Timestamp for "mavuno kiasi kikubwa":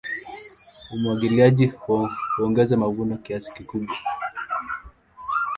2.77-3.95